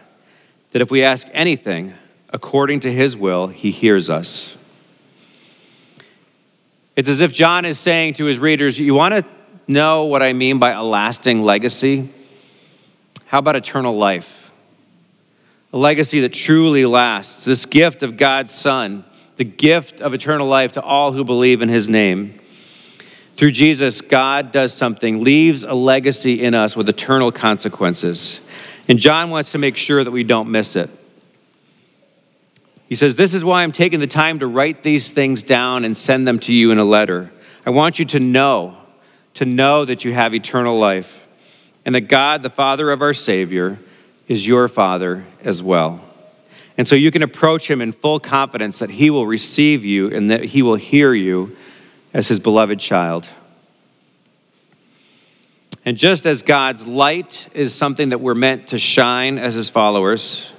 that 0.71 0.81
if 0.81 0.91
we 0.91 1.03
ask 1.03 1.27
anything 1.31 1.93
according 2.29 2.81
to 2.81 2.91
his 2.91 3.17
will, 3.17 3.47
he 3.47 3.71
hears 3.71 4.09
us. 4.09 4.55
It's 6.99 7.07
as 7.07 7.21
if 7.21 7.31
John 7.31 7.63
is 7.63 7.79
saying 7.79 8.15
to 8.15 8.25
his 8.25 8.39
readers, 8.39 8.77
You 8.77 8.93
want 8.93 9.13
to 9.13 9.23
know 9.69 10.03
what 10.03 10.21
I 10.21 10.33
mean 10.33 10.59
by 10.59 10.71
a 10.71 10.83
lasting 10.83 11.41
legacy? 11.43 12.09
How 13.27 13.39
about 13.39 13.55
eternal 13.55 13.97
life? 13.97 14.51
A 15.71 15.77
legacy 15.77 16.19
that 16.19 16.33
truly 16.33 16.85
lasts, 16.85 17.45
this 17.45 17.65
gift 17.65 18.03
of 18.03 18.17
God's 18.17 18.53
Son, 18.53 19.05
the 19.37 19.45
gift 19.45 20.01
of 20.01 20.13
eternal 20.13 20.45
life 20.45 20.73
to 20.73 20.81
all 20.81 21.13
who 21.13 21.23
believe 21.23 21.61
in 21.61 21.69
his 21.69 21.87
name. 21.87 22.37
Through 23.37 23.51
Jesus, 23.51 24.01
God 24.01 24.51
does 24.51 24.73
something, 24.73 25.23
leaves 25.23 25.63
a 25.63 25.73
legacy 25.73 26.43
in 26.43 26.53
us 26.53 26.75
with 26.75 26.89
eternal 26.89 27.31
consequences. 27.31 28.41
And 28.89 28.99
John 28.99 29.29
wants 29.29 29.53
to 29.53 29.57
make 29.57 29.77
sure 29.77 30.03
that 30.03 30.11
we 30.11 30.25
don't 30.25 30.51
miss 30.51 30.75
it. 30.75 30.89
He 32.89 32.95
says, 32.95 33.15
This 33.15 33.33
is 33.33 33.45
why 33.45 33.63
I'm 33.63 33.71
taking 33.71 33.99
the 33.99 34.07
time 34.07 34.39
to 34.39 34.47
write 34.47 34.83
these 34.83 35.11
things 35.11 35.43
down 35.43 35.85
and 35.85 35.95
send 35.95 36.27
them 36.27 36.39
to 36.39 36.53
you 36.53 36.71
in 36.71 36.79
a 36.79 36.83
letter. 36.83 37.31
I 37.65 37.69
want 37.69 37.99
you 37.99 38.05
to 38.05 38.19
know, 38.19 38.77
to 39.35 39.45
know 39.45 39.85
that 39.85 40.03
you 40.03 40.11
have 40.13 40.33
eternal 40.33 40.77
life, 40.77 41.23
and 41.85 41.93
that 41.93 42.01
God, 42.01 42.41
the 42.41 42.49
Father 42.49 42.91
of 42.91 43.01
our 43.01 43.13
Savior, 43.13 43.77
is 44.27 44.45
your 44.45 44.67
Father 44.67 45.23
as 45.43 45.61
well. 45.61 46.03
And 46.77 46.87
so 46.87 46.95
you 46.95 47.11
can 47.11 47.23
approach 47.23 47.69
him 47.69 47.81
in 47.81 47.91
full 47.91 48.19
confidence 48.19 48.79
that 48.79 48.89
he 48.89 49.09
will 49.09 49.27
receive 49.27 49.85
you 49.85 50.09
and 50.15 50.31
that 50.31 50.45
he 50.45 50.61
will 50.61 50.75
hear 50.75 51.13
you 51.13 51.55
as 52.13 52.27
his 52.27 52.39
beloved 52.39 52.79
child. 52.79 53.27
And 55.85 55.97
just 55.97 56.25
as 56.25 56.41
God's 56.41 56.87
light 56.87 57.49
is 57.53 57.73
something 57.73 58.09
that 58.09 58.21
we're 58.21 58.35
meant 58.35 58.67
to 58.67 58.79
shine 58.79 59.37
as 59.37 59.53
his 59.53 59.69
followers, 59.69 60.51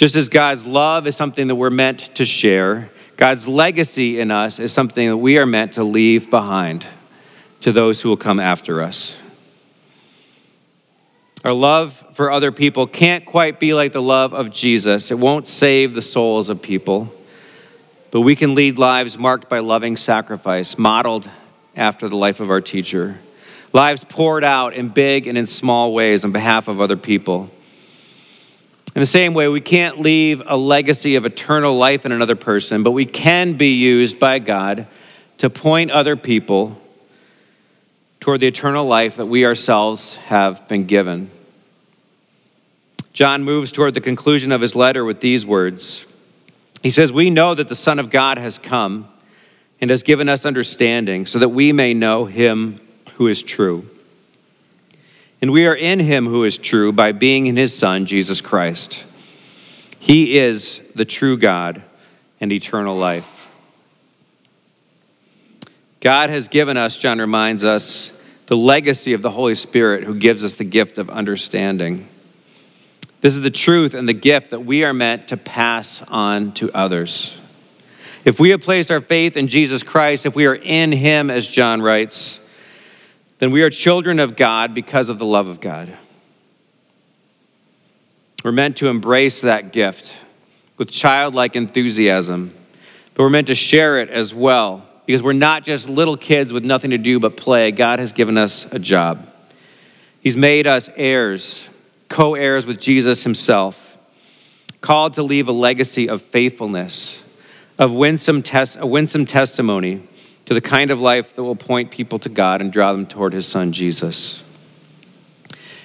just 0.00 0.16
as 0.16 0.30
God's 0.30 0.64
love 0.64 1.06
is 1.06 1.14
something 1.14 1.48
that 1.48 1.56
we're 1.56 1.68
meant 1.68 2.14
to 2.14 2.24
share, 2.24 2.88
God's 3.18 3.46
legacy 3.46 4.18
in 4.18 4.30
us 4.30 4.58
is 4.58 4.72
something 4.72 5.06
that 5.06 5.18
we 5.18 5.36
are 5.36 5.44
meant 5.44 5.74
to 5.74 5.84
leave 5.84 6.30
behind 6.30 6.86
to 7.60 7.70
those 7.70 8.00
who 8.00 8.08
will 8.08 8.16
come 8.16 8.40
after 8.40 8.80
us. 8.80 9.20
Our 11.44 11.52
love 11.52 12.02
for 12.14 12.30
other 12.30 12.50
people 12.50 12.86
can't 12.86 13.26
quite 13.26 13.60
be 13.60 13.74
like 13.74 13.92
the 13.92 14.00
love 14.00 14.32
of 14.32 14.50
Jesus. 14.50 15.10
It 15.10 15.18
won't 15.18 15.46
save 15.46 15.94
the 15.94 16.00
souls 16.00 16.48
of 16.48 16.62
people, 16.62 17.12
but 18.10 18.22
we 18.22 18.34
can 18.34 18.54
lead 18.54 18.78
lives 18.78 19.18
marked 19.18 19.50
by 19.50 19.58
loving 19.58 19.98
sacrifice, 19.98 20.78
modeled 20.78 21.28
after 21.76 22.08
the 22.08 22.16
life 22.16 22.40
of 22.40 22.48
our 22.48 22.62
teacher. 22.62 23.18
Lives 23.74 24.02
poured 24.08 24.44
out 24.44 24.72
in 24.72 24.88
big 24.88 25.26
and 25.26 25.36
in 25.36 25.46
small 25.46 25.92
ways 25.92 26.24
on 26.24 26.32
behalf 26.32 26.68
of 26.68 26.80
other 26.80 26.96
people. 26.96 27.50
In 29.00 29.02
the 29.02 29.06
same 29.06 29.32
way, 29.32 29.48
we 29.48 29.62
can't 29.62 29.98
leave 30.02 30.42
a 30.44 30.58
legacy 30.58 31.14
of 31.14 31.24
eternal 31.24 31.74
life 31.74 32.04
in 32.04 32.12
another 32.12 32.36
person, 32.36 32.82
but 32.82 32.90
we 32.90 33.06
can 33.06 33.54
be 33.54 33.68
used 33.68 34.18
by 34.18 34.38
God 34.40 34.86
to 35.38 35.48
point 35.48 35.90
other 35.90 36.16
people 36.16 36.78
toward 38.20 38.42
the 38.42 38.46
eternal 38.46 38.84
life 38.84 39.16
that 39.16 39.24
we 39.24 39.46
ourselves 39.46 40.16
have 40.16 40.68
been 40.68 40.84
given. 40.84 41.30
John 43.14 43.42
moves 43.42 43.72
toward 43.72 43.94
the 43.94 44.02
conclusion 44.02 44.52
of 44.52 44.60
his 44.60 44.76
letter 44.76 45.02
with 45.02 45.20
these 45.20 45.46
words. 45.46 46.04
He 46.82 46.90
says, 46.90 47.10
We 47.10 47.30
know 47.30 47.54
that 47.54 47.70
the 47.70 47.76
Son 47.76 47.98
of 47.98 48.10
God 48.10 48.36
has 48.36 48.58
come 48.58 49.08
and 49.80 49.88
has 49.88 50.02
given 50.02 50.28
us 50.28 50.44
understanding 50.44 51.24
so 51.24 51.38
that 51.38 51.48
we 51.48 51.72
may 51.72 51.94
know 51.94 52.26
him 52.26 52.78
who 53.14 53.28
is 53.28 53.42
true. 53.42 53.88
And 55.42 55.52
we 55.52 55.66
are 55.66 55.74
in 55.74 56.00
him 56.00 56.26
who 56.26 56.44
is 56.44 56.58
true 56.58 56.92
by 56.92 57.12
being 57.12 57.46
in 57.46 57.56
his 57.56 57.76
Son, 57.76 58.06
Jesus 58.06 58.40
Christ. 58.40 59.04
He 59.98 60.38
is 60.38 60.80
the 60.94 61.04
true 61.04 61.36
God 61.36 61.82
and 62.40 62.52
eternal 62.52 62.96
life. 62.96 63.48
God 66.00 66.30
has 66.30 66.48
given 66.48 66.76
us, 66.76 66.96
John 66.98 67.18
reminds 67.18 67.64
us, 67.64 68.12
the 68.46 68.56
legacy 68.56 69.12
of 69.12 69.22
the 69.22 69.30
Holy 69.30 69.54
Spirit 69.54 70.04
who 70.04 70.14
gives 70.14 70.44
us 70.44 70.54
the 70.54 70.64
gift 70.64 70.98
of 70.98 71.08
understanding. 71.08 72.08
This 73.20 73.34
is 73.34 73.42
the 73.42 73.50
truth 73.50 73.94
and 73.94 74.08
the 74.08 74.14
gift 74.14 74.50
that 74.50 74.64
we 74.64 74.82
are 74.82 74.94
meant 74.94 75.28
to 75.28 75.36
pass 75.36 76.02
on 76.02 76.52
to 76.52 76.72
others. 76.72 77.38
If 78.24 78.40
we 78.40 78.50
have 78.50 78.62
placed 78.62 78.90
our 78.90 79.00
faith 79.00 79.36
in 79.36 79.46
Jesus 79.46 79.82
Christ, 79.82 80.26
if 80.26 80.34
we 80.34 80.46
are 80.46 80.54
in 80.54 80.92
Him, 80.92 81.30
as 81.30 81.46
John 81.46 81.80
writes, 81.80 82.40
then 83.40 83.50
we 83.50 83.62
are 83.62 83.70
children 83.70 84.20
of 84.20 84.36
God 84.36 84.74
because 84.74 85.08
of 85.08 85.18
the 85.18 85.24
love 85.24 85.48
of 85.48 85.60
God. 85.60 85.92
We're 88.44 88.52
meant 88.52 88.76
to 88.76 88.88
embrace 88.88 89.40
that 89.40 89.72
gift 89.72 90.14
with 90.76 90.90
childlike 90.90 91.56
enthusiasm, 91.56 92.54
but 93.14 93.22
we're 93.22 93.30
meant 93.30 93.48
to 93.48 93.54
share 93.54 93.98
it 93.98 94.10
as 94.10 94.32
well 94.32 94.86
because 95.04 95.22
we're 95.22 95.32
not 95.32 95.64
just 95.64 95.88
little 95.88 96.16
kids 96.16 96.52
with 96.52 96.64
nothing 96.64 96.90
to 96.90 96.98
do 96.98 97.18
but 97.18 97.36
play. 97.36 97.72
God 97.72 97.98
has 97.98 98.12
given 98.12 98.38
us 98.38 98.70
a 98.72 98.78
job. 98.78 99.26
He's 100.22 100.36
made 100.36 100.66
us 100.66 100.88
heirs 100.96 101.68
co 102.10 102.34
heirs 102.34 102.66
with 102.66 102.78
Jesus 102.78 103.22
himself, 103.24 103.96
called 104.82 105.14
to 105.14 105.22
leave 105.22 105.48
a 105.48 105.52
legacy 105.52 106.10
of 106.10 106.20
faithfulness, 106.20 107.22
of 107.78 107.92
winsome, 107.92 108.42
tes- 108.42 108.76
a 108.76 108.86
winsome 108.86 109.24
testimony 109.24 110.06
to 110.50 110.54
the 110.54 110.60
kind 110.60 110.90
of 110.90 111.00
life 111.00 111.36
that 111.36 111.44
will 111.44 111.54
point 111.54 111.92
people 111.92 112.18
to 112.18 112.28
God 112.28 112.60
and 112.60 112.72
draw 112.72 112.90
them 112.90 113.06
toward 113.06 113.32
his 113.32 113.46
son, 113.46 113.70
Jesus. 113.70 114.42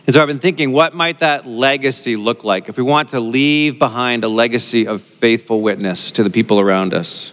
And 0.08 0.16
so 0.16 0.20
I've 0.20 0.28
been 0.28 0.40
thinking, 0.40 0.72
what 0.72 0.96
might 0.96 1.20
that 1.20 1.46
legacy 1.46 2.16
look 2.16 2.44
like 2.44 2.68
if 2.68 2.76
we 2.76 2.82
want 2.82 3.10
to 3.10 3.20
leave 3.20 3.78
behind 3.78 4.24
a 4.24 4.28
legacy 4.28 4.88
of 4.88 5.04
faithful 5.04 5.62
witness 5.62 6.10
to 6.14 6.24
the 6.24 6.32
people 6.32 6.60
around 6.60 6.96
us? 6.96 7.32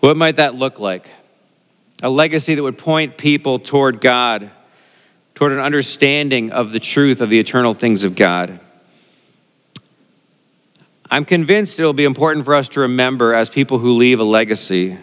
What 0.00 0.18
might 0.18 0.36
that 0.36 0.54
look 0.54 0.78
like? 0.78 1.08
A 2.02 2.10
legacy 2.10 2.54
that 2.54 2.62
would 2.62 2.76
point 2.76 3.16
people 3.16 3.58
toward 3.58 4.02
God 4.02 4.50
toward 5.34 5.52
an 5.52 5.60
understanding 5.60 6.52
of 6.52 6.72
the 6.72 6.80
truth 6.80 7.22
of 7.22 7.30
the 7.30 7.38
eternal 7.38 7.72
things 7.72 8.04
of 8.04 8.14
God. 8.14 8.60
I'm 11.10 11.24
convinced 11.24 11.80
it'll 11.80 11.94
be 11.94 12.04
important 12.04 12.44
for 12.44 12.54
us 12.54 12.68
to 12.70 12.80
remember, 12.80 13.32
as 13.32 13.48
people 13.48 13.78
who 13.78 13.96
leave 13.96 14.20
a 14.20 14.24
legacy, 14.24 14.98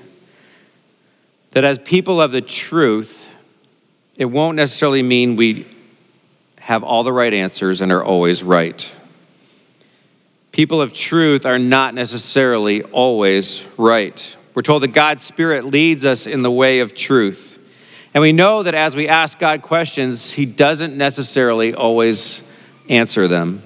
that 1.53 1.63
as 1.63 1.79
people 1.79 2.19
of 2.19 2.31
the 2.31 2.41
truth, 2.41 3.27
it 4.15 4.25
won't 4.25 4.57
necessarily 4.57 5.01
mean 5.01 5.35
we 5.35 5.65
have 6.57 6.83
all 6.83 7.03
the 7.03 7.13
right 7.13 7.33
answers 7.33 7.81
and 7.81 7.91
are 7.91 8.03
always 8.03 8.43
right. 8.43 8.91
People 10.51 10.81
of 10.81 10.93
truth 10.93 11.45
are 11.45 11.59
not 11.59 11.93
necessarily 11.93 12.83
always 12.83 13.65
right. 13.77 14.35
We're 14.53 14.61
told 14.61 14.83
that 14.83 14.89
God's 14.89 15.23
Spirit 15.23 15.65
leads 15.65 16.05
us 16.05 16.27
in 16.27 16.41
the 16.41 16.51
way 16.51 16.79
of 16.79 16.95
truth. 16.95 17.59
And 18.13 18.21
we 18.21 18.31
know 18.31 18.63
that 18.63 18.75
as 18.75 18.95
we 18.95 19.07
ask 19.07 19.39
God 19.39 19.61
questions, 19.63 20.31
He 20.31 20.45
doesn't 20.45 20.95
necessarily 20.95 21.73
always 21.73 22.43
answer 22.87 23.27
them. 23.27 23.63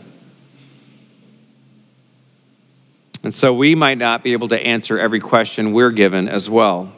And 3.23 3.33
so 3.33 3.53
we 3.53 3.75
might 3.75 3.97
not 3.97 4.23
be 4.23 4.31
able 4.31 4.47
to 4.49 4.59
answer 4.59 4.97
every 4.97 5.19
question 5.19 5.73
we're 5.73 5.91
given 5.91 6.29
as 6.29 6.49
well. 6.49 6.93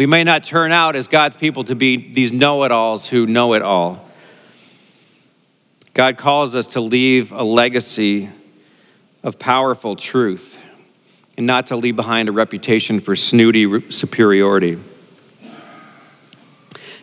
We 0.00 0.06
may 0.06 0.24
not 0.24 0.44
turn 0.44 0.72
out 0.72 0.96
as 0.96 1.08
God's 1.08 1.36
people 1.36 1.64
to 1.64 1.74
be 1.74 2.10
these 2.14 2.32
know 2.32 2.64
it 2.64 2.72
alls 2.72 3.06
who 3.06 3.26
know 3.26 3.52
it 3.52 3.60
all. 3.60 4.08
God 5.92 6.16
calls 6.16 6.56
us 6.56 6.68
to 6.68 6.80
leave 6.80 7.32
a 7.32 7.42
legacy 7.42 8.30
of 9.22 9.38
powerful 9.38 9.96
truth 9.96 10.58
and 11.36 11.46
not 11.46 11.66
to 11.66 11.76
leave 11.76 11.96
behind 11.96 12.30
a 12.30 12.32
reputation 12.32 13.00
for 13.00 13.14
snooty 13.14 13.90
superiority. 13.90 14.78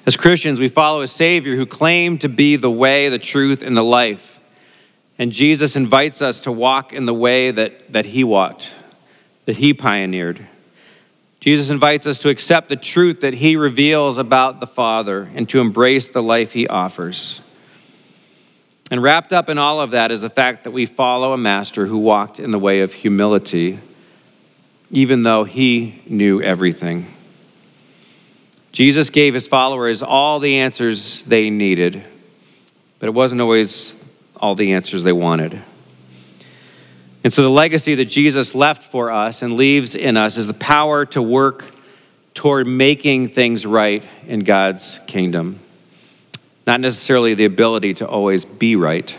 As 0.07 0.17
Christians, 0.17 0.59
we 0.59 0.67
follow 0.67 1.03
a 1.03 1.07
Savior 1.07 1.55
who 1.55 1.67
claimed 1.67 2.21
to 2.21 2.29
be 2.29 2.55
the 2.55 2.71
way, 2.71 3.09
the 3.09 3.19
truth, 3.19 3.61
and 3.61 3.77
the 3.77 3.83
life. 3.83 4.39
And 5.19 5.31
Jesus 5.31 5.75
invites 5.75 6.23
us 6.23 6.39
to 6.39 6.51
walk 6.51 6.93
in 6.93 7.05
the 7.05 7.13
way 7.13 7.51
that, 7.51 7.93
that 7.93 8.07
He 8.07 8.23
walked, 8.23 8.73
that 9.45 9.57
He 9.57 9.71
pioneered. 9.71 10.47
Jesus 11.39 11.69
invites 11.69 12.07
us 12.07 12.19
to 12.19 12.29
accept 12.29 12.69
the 12.69 12.75
truth 12.75 13.21
that 13.21 13.35
He 13.35 13.55
reveals 13.55 14.17
about 14.17 14.59
the 14.59 14.67
Father 14.67 15.29
and 15.35 15.47
to 15.49 15.59
embrace 15.59 16.07
the 16.07 16.23
life 16.23 16.53
He 16.53 16.67
offers. 16.67 17.41
And 18.89 19.03
wrapped 19.03 19.33
up 19.33 19.49
in 19.49 19.57
all 19.57 19.81
of 19.81 19.91
that 19.91 20.11
is 20.11 20.21
the 20.21 20.29
fact 20.29 20.63
that 20.63 20.71
we 20.71 20.85
follow 20.85 21.33
a 21.33 21.37
master 21.37 21.85
who 21.85 21.97
walked 21.97 22.39
in 22.39 22.51
the 22.51 22.59
way 22.59 22.81
of 22.81 22.93
humility, 22.93 23.79
even 24.89 25.23
though 25.23 25.43
He 25.43 26.01
knew 26.07 26.41
everything. 26.41 27.13
Jesus 28.77 29.09
gave 29.09 29.33
his 29.33 29.47
followers 29.47 30.03
all 30.03 30.39
the 30.39 30.57
answers 30.57 31.23
they 31.23 31.49
needed, 31.49 32.03
but 32.99 33.07
it 33.07 33.11
wasn't 33.11 33.41
always 33.41 33.95
all 34.35 34.53
the 34.53 34.73
answers 34.73 35.01
they 35.01 35.11
wanted. 35.11 35.59
And 37.23 37.33
so, 37.33 37.41
the 37.41 37.49
legacy 37.49 37.95
that 37.95 38.05
Jesus 38.05 38.55
left 38.55 38.83
for 38.83 39.11
us 39.11 39.41
and 39.41 39.53
leaves 39.53 39.95
in 39.95 40.17
us 40.17 40.37
is 40.37 40.47
the 40.47 40.53
power 40.53 41.05
to 41.07 41.21
work 41.21 41.65
toward 42.33 42.67
making 42.67 43.29
things 43.29 43.65
right 43.65 44.03
in 44.27 44.41
God's 44.41 44.99
kingdom, 45.07 45.59
not 46.67 46.79
necessarily 46.79 47.33
the 47.33 47.45
ability 47.45 47.95
to 47.95 48.07
always 48.07 48.45
be 48.45 48.75
right. 48.75 49.17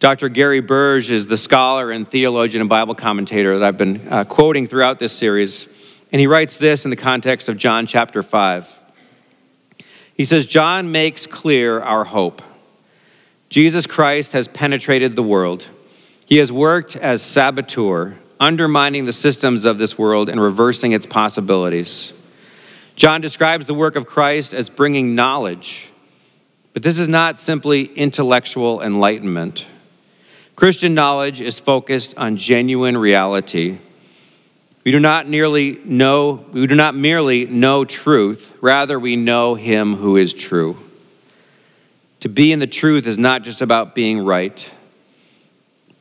Dr. 0.00 0.28
Gary 0.28 0.60
Burge 0.60 1.12
is 1.12 1.26
the 1.26 1.36
scholar 1.36 1.92
and 1.92 2.08
theologian 2.08 2.60
and 2.60 2.68
Bible 2.68 2.96
commentator 2.96 3.58
that 3.60 3.68
I've 3.68 3.76
been 3.76 4.08
uh, 4.08 4.24
quoting 4.24 4.66
throughout 4.66 4.98
this 4.98 5.12
series. 5.12 5.68
And 6.10 6.18
he 6.18 6.26
writes 6.26 6.56
this 6.56 6.84
in 6.84 6.90
the 6.90 6.96
context 6.96 7.48
of 7.48 7.56
John 7.56 7.86
chapter 7.86 8.22
5. 8.22 8.68
He 10.16 10.24
says, 10.24 10.46
John 10.46 10.90
makes 10.90 11.26
clear 11.26 11.80
our 11.80 12.04
hope. 12.04 12.42
Jesus 13.48 13.86
Christ 13.86 14.32
has 14.32 14.48
penetrated 14.48 15.14
the 15.14 15.22
world. 15.22 15.68
He 16.32 16.38
has 16.38 16.50
worked 16.50 16.96
as 16.96 17.20
saboteur, 17.20 18.16
undermining 18.40 19.04
the 19.04 19.12
systems 19.12 19.66
of 19.66 19.76
this 19.76 19.98
world 19.98 20.30
and 20.30 20.40
reversing 20.40 20.92
its 20.92 21.04
possibilities. 21.04 22.14
John 22.96 23.20
describes 23.20 23.66
the 23.66 23.74
work 23.74 23.96
of 23.96 24.06
Christ 24.06 24.54
as 24.54 24.70
bringing 24.70 25.14
knowledge, 25.14 25.90
but 26.72 26.82
this 26.82 26.98
is 26.98 27.06
not 27.06 27.38
simply 27.38 27.84
intellectual 27.84 28.80
enlightenment. 28.80 29.66
Christian 30.56 30.94
knowledge 30.94 31.42
is 31.42 31.58
focused 31.58 32.16
on 32.16 32.38
genuine 32.38 32.96
reality. 32.96 33.76
We 34.84 34.90
do 34.90 35.00
not 35.00 35.28
nearly 35.28 35.80
know, 35.84 36.46
we 36.50 36.66
do 36.66 36.74
not 36.74 36.94
merely 36.94 37.44
know 37.44 37.84
truth, 37.84 38.56
rather 38.62 38.98
we 38.98 39.16
know 39.16 39.54
him 39.54 39.96
who 39.96 40.16
is 40.16 40.32
true. 40.32 40.78
To 42.20 42.30
be 42.30 42.52
in 42.52 42.58
the 42.58 42.66
truth 42.66 43.06
is 43.06 43.18
not 43.18 43.42
just 43.42 43.60
about 43.60 43.94
being 43.94 44.20
right, 44.20 44.70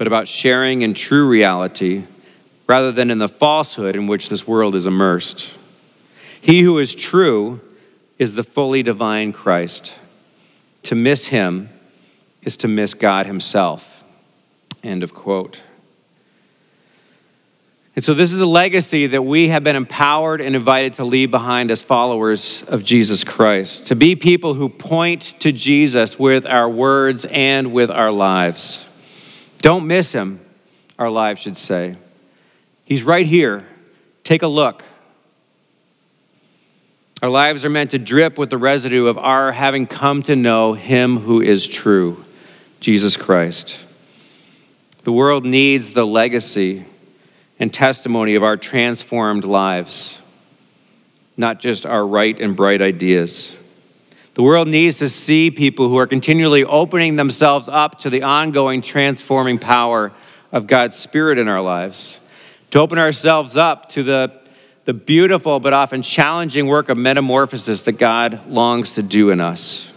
but 0.01 0.07
about 0.07 0.27
sharing 0.27 0.81
in 0.81 0.95
true 0.95 1.27
reality 1.27 2.03
rather 2.65 2.91
than 2.91 3.11
in 3.11 3.19
the 3.19 3.29
falsehood 3.29 3.95
in 3.95 4.07
which 4.07 4.29
this 4.29 4.47
world 4.47 4.73
is 4.73 4.87
immersed. 4.87 5.53
He 6.41 6.61
who 6.61 6.79
is 6.79 6.95
true 6.95 7.61
is 8.17 8.33
the 8.33 8.41
fully 8.41 8.81
divine 8.81 9.31
Christ. 9.31 9.93
To 10.85 10.95
miss 10.95 11.27
him 11.27 11.69
is 12.41 12.57
to 12.57 12.67
miss 12.67 12.95
God 12.95 13.27
himself. 13.27 14.03
End 14.83 15.03
of 15.03 15.13
quote. 15.13 15.61
And 17.95 18.03
so, 18.03 18.15
this 18.15 18.31
is 18.31 18.39
the 18.39 18.47
legacy 18.47 19.05
that 19.05 19.21
we 19.21 19.49
have 19.49 19.63
been 19.63 19.75
empowered 19.75 20.41
and 20.41 20.55
invited 20.55 20.93
to 20.93 21.03
leave 21.03 21.29
behind 21.29 21.69
as 21.69 21.83
followers 21.83 22.63
of 22.63 22.83
Jesus 22.83 23.23
Christ. 23.23 23.85
To 23.85 23.95
be 23.95 24.15
people 24.15 24.55
who 24.55 24.67
point 24.67 25.35
to 25.41 25.51
Jesus 25.51 26.17
with 26.17 26.47
our 26.47 26.67
words 26.67 27.25
and 27.25 27.71
with 27.71 27.91
our 27.91 28.11
lives. 28.11 28.87
Don't 29.61 29.85
miss 29.85 30.11
him, 30.11 30.39
our 30.97 31.09
lives 31.09 31.41
should 31.41 31.57
say. 31.57 31.95
He's 32.83 33.03
right 33.03 33.25
here. 33.25 33.65
Take 34.23 34.41
a 34.41 34.47
look. 34.47 34.83
Our 37.21 37.29
lives 37.29 37.63
are 37.63 37.69
meant 37.69 37.91
to 37.91 37.99
drip 37.99 38.39
with 38.39 38.49
the 38.49 38.57
residue 38.57 39.05
of 39.05 39.19
our 39.19 39.51
having 39.51 39.85
come 39.85 40.23
to 40.23 40.35
know 40.35 40.73
him 40.73 41.17
who 41.17 41.39
is 41.39 41.67
true, 41.67 42.25
Jesus 42.79 43.15
Christ. 43.15 43.79
The 45.03 45.11
world 45.11 45.45
needs 45.45 45.91
the 45.91 46.05
legacy 46.05 46.85
and 47.59 47.71
testimony 47.71 48.33
of 48.33 48.41
our 48.41 48.57
transformed 48.57 49.45
lives, 49.45 50.19
not 51.37 51.59
just 51.59 51.85
our 51.85 52.05
right 52.05 52.39
and 52.39 52.55
bright 52.55 52.81
ideas. 52.81 53.55
The 54.41 54.45
world 54.45 54.67
needs 54.67 54.97
to 54.97 55.07
see 55.07 55.51
people 55.51 55.87
who 55.87 55.99
are 55.99 56.07
continually 56.07 56.63
opening 56.63 57.15
themselves 57.15 57.67
up 57.67 57.99
to 57.99 58.09
the 58.09 58.23
ongoing 58.23 58.81
transforming 58.81 59.59
power 59.59 60.11
of 60.51 60.65
God's 60.65 60.95
Spirit 60.95 61.37
in 61.37 61.47
our 61.47 61.61
lives, 61.61 62.19
to 62.71 62.79
open 62.79 62.97
ourselves 62.97 63.55
up 63.55 63.91
to 63.91 64.01
the, 64.01 64.31
the 64.85 64.95
beautiful 64.95 65.59
but 65.59 65.73
often 65.73 66.01
challenging 66.01 66.65
work 66.65 66.89
of 66.89 66.97
metamorphosis 66.97 67.83
that 67.83 67.99
God 67.99 68.47
longs 68.47 68.93
to 68.93 69.03
do 69.03 69.29
in 69.29 69.39
us, 69.39 69.91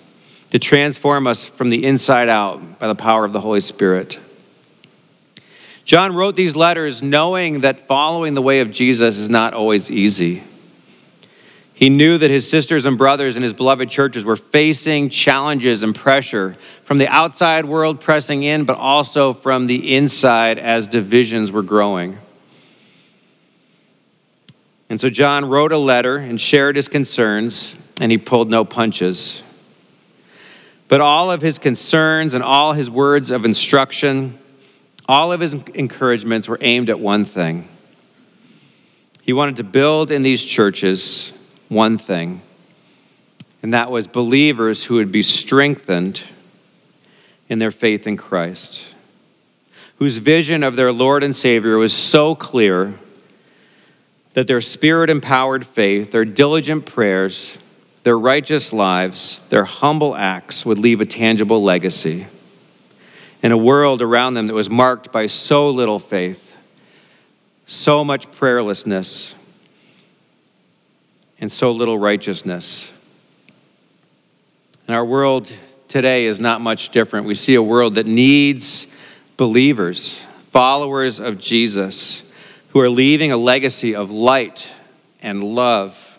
to 0.51 0.59
transform 0.59 1.27
us 1.27 1.43
from 1.43 1.71
the 1.71 1.83
inside 1.83 2.29
out 2.29 2.79
by 2.79 2.87
the 2.87 2.95
power 2.95 3.25
of 3.25 3.33
the 3.33 3.41
Holy 3.41 3.63
Spirit. 3.63 4.19
John 5.87 6.15
wrote 6.15 6.37
these 6.37 6.55
letters 6.55 7.03
knowing 7.03 7.63
that 7.63 7.87
following 7.87 8.35
the 8.35 8.43
way 8.43 8.61
of 8.61 8.71
Jesus 8.71 9.17
is 9.17 9.31
not 9.31 9.55
always 9.55 9.91
easy. 9.91 10.43
He 11.75 11.89
knew 11.89 12.17
that 12.19 12.31
his 12.31 12.49
sisters 12.49 12.87
and 12.87 12.97
brothers 12.97 13.37
in 13.37 13.43
his 13.43 13.53
beloved 13.53 13.91
churches 13.91 14.25
were 14.25 14.37
facing 14.37 15.09
challenges 15.09 15.83
and 15.83 15.95
pressure 15.95 16.57
from 16.85 16.99
the 16.99 17.09
outside 17.09 17.65
world 17.65 18.01
pressing 18.01 18.45
in, 18.45 18.65
but 18.65 18.77
also 18.77 19.33
from 19.33 19.67
the 19.67 19.95
inside 19.95 20.59
as 20.59 20.87
divisions 20.87 21.51
were 21.51 21.63
growing. 21.63 22.19
And 24.89 25.01
so 25.01 25.11
John 25.11 25.47
wrote 25.47 25.73
a 25.73 25.79
letter 25.79 26.17
and 26.17 26.41
shared 26.41 26.77
his 26.77 26.87
concerns, 26.87 27.77
and 28.01 28.13
he 28.13 28.19
pulled 28.19 28.49
no 28.49 28.65
punches. 28.65 29.43
But 30.87 31.01
all 31.01 31.33
of 31.33 31.43
his 31.43 31.59
concerns 31.59 32.35
and 32.35 32.45
all 32.45 32.73
his 32.73 32.89
words 32.89 33.33
of 33.33 33.45
instruction 33.45 34.39
all 35.09 35.33
of 35.33 35.41
his 35.41 35.53
encouragements 35.53 36.49
were 36.49 36.59
aimed 36.61 36.89
at 36.89 36.99
one 36.99 37.25
thing. 37.25 37.69
He 39.23 39.33
wanted 39.33 39.57
to 39.59 39.65
build 39.65 40.11
in 40.11 40.23
these 40.23 40.43
churches 40.43 41.33
one 41.69 41.99
thing, 41.99 42.43
and 43.63 43.73
that 43.73 43.91
was 43.91 44.07
believers 44.07 44.85
who 44.85 44.97
would 44.97 45.13
be 45.13 45.23
strengthened 45.23 46.23
in 47.49 47.59
their 47.59 47.71
faith 47.71 48.07
in 48.07 48.17
Christ, 48.17 48.85
whose 49.99 50.17
vision 50.19 50.63
of 50.63 50.77
their 50.77 50.93
Lord 50.93 51.23
and 51.23 51.35
Savior 51.35 51.77
was 51.77 51.93
so 51.93 52.35
clear 52.35 52.95
that 54.35 54.47
their 54.47 54.61
spirit 54.61 55.11
empowered 55.11 55.67
faith, 55.67 56.13
their 56.13 56.25
diligent 56.25 56.87
prayers, 56.87 57.59
their 58.03 58.19
righteous 58.19 58.73
lives, 58.73 59.41
their 59.49 59.65
humble 59.65 60.15
acts 60.15 60.67
would 60.67 60.79
leave 60.79 61.01
a 61.01 61.07
tangible 61.07 61.63
legacy 61.63 62.27
in 63.43 63.53
a 63.53 63.57
world 63.57 64.03
around 64.03 64.35
them 64.35 64.47
that 64.47 64.55
was 64.55 64.71
marked 64.71 65.13
by 65.13 65.27
so 65.27 65.71
little 65.71 65.99
faith, 65.99 66.57
so 67.67 68.05
much 68.05 68.31
prayerlessness, 68.33 69.35
and 71.45 71.53
so 71.53 71.73
little 71.73 71.99
righteousness. 71.99 72.91
And 74.87 74.97
our 74.97 75.05
world 75.05 75.53
today 75.89 76.25
is 76.25 76.41
not 76.41 76.63
much 76.63 76.89
different. 76.89 77.27
We 77.27 77.35
see 77.35 77.55
a 77.55 77.63
world 77.63 77.97
that 77.97 78.07
needs 78.07 78.87
believers, 79.37 80.25
followers 80.53 81.21
of 81.21 81.39
Jesus, 81.39 82.23
who 82.71 82.81
are 82.81 82.89
leaving 82.89 83.31
a 83.31 83.37
legacy 83.37 83.95
of 83.95 84.11
light 84.11 84.73
and 85.21 85.45
love, 85.45 86.17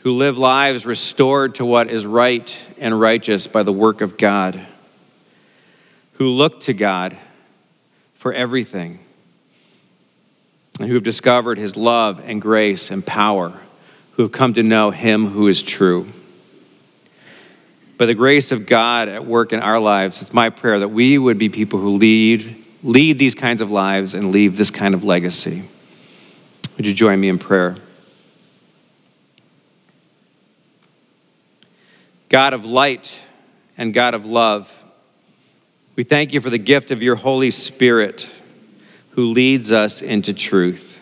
who 0.00 0.10
live 0.10 0.36
lives 0.36 0.84
restored 0.84 1.54
to 1.54 1.64
what 1.64 1.88
is 1.88 2.04
right 2.04 2.66
and 2.78 2.98
righteous 3.00 3.46
by 3.46 3.62
the 3.62 3.72
work 3.72 4.00
of 4.00 4.18
God 4.18 4.60
who 6.14 6.30
look 6.30 6.62
to 6.62 6.72
God 6.72 7.16
for 8.16 8.32
everything 8.32 8.98
and 10.80 10.88
who 10.88 10.94
have 10.94 11.04
discovered 11.04 11.56
his 11.56 11.76
love 11.76 12.20
and 12.24 12.42
grace 12.42 12.90
and 12.90 13.06
power, 13.06 13.60
who 14.16 14.22
have 14.22 14.32
come 14.32 14.54
to 14.54 14.62
know 14.62 14.90
him 14.90 15.26
who 15.28 15.46
is 15.46 15.62
true. 15.62 16.06
By 17.98 18.06
the 18.06 18.14
grace 18.14 18.50
of 18.50 18.66
God 18.66 19.08
at 19.08 19.26
work 19.26 19.52
in 19.52 19.60
our 19.60 19.78
lives, 19.78 20.22
it's 20.22 20.32
my 20.32 20.48
prayer 20.48 20.80
that 20.80 20.88
we 20.88 21.18
would 21.18 21.36
be 21.36 21.50
people 21.50 21.78
who 21.78 21.96
lead, 21.96 22.64
lead 22.82 23.18
these 23.18 23.34
kinds 23.34 23.60
of 23.60 23.70
lives 23.70 24.14
and 24.14 24.32
leave 24.32 24.56
this 24.56 24.70
kind 24.70 24.94
of 24.94 25.04
legacy. 25.04 25.64
Would 26.76 26.86
you 26.86 26.94
join 26.94 27.20
me 27.20 27.28
in 27.28 27.38
prayer? 27.38 27.76
God 32.30 32.54
of 32.54 32.64
light 32.64 33.18
and 33.76 33.92
God 33.92 34.14
of 34.14 34.24
love, 34.24 34.72
we 35.94 36.04
thank 36.04 36.32
you 36.32 36.40
for 36.40 36.50
the 36.50 36.58
gift 36.58 36.90
of 36.90 37.02
your 37.02 37.16
Holy 37.16 37.50
Spirit 37.50 38.28
who 39.10 39.26
leads 39.26 39.72
us 39.72 40.00
into 40.00 40.32
truth. 40.32 40.95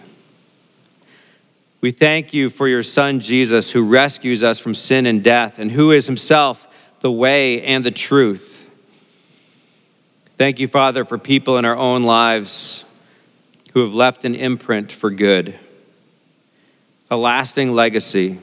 We 1.85 1.90
thank 1.90 2.33
you 2.33 2.49
for 2.49 2.66
your 2.66 2.83
Son, 2.83 3.20
Jesus, 3.20 3.70
who 3.70 3.87
rescues 3.87 4.42
us 4.42 4.59
from 4.59 4.75
sin 4.75 5.05
and 5.05 5.23
death 5.23 5.59
and 5.59 5.70
who 5.70 5.90
is 5.90 6.07
himself 6.07 6.66
the 7.01 7.12
way 7.12 7.61
and 7.61 7.85
the 7.85 7.90
truth. 7.90 8.70
Thank 10.38 10.61
you, 10.61 10.66
Father, 10.66 11.05
for 11.05 11.18
people 11.18 11.59
in 11.59 11.66
our 11.66 11.77
own 11.77 12.03
lives 12.03 12.87
who 13.75 13.81
have 13.81 13.92
left 13.92 14.25
an 14.25 14.35
imprint 14.35 14.92
for 14.92 15.11
good, 15.11 15.59
a 17.11 17.18
lasting 17.18 17.75
legacy, 17.75 18.38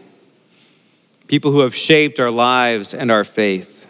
people 1.25 1.51
who 1.51 1.61
have 1.61 1.73
shaped 1.73 2.19
our 2.19 2.29
lives 2.29 2.93
and 2.93 3.09
our 3.09 3.23
faith. 3.23 3.87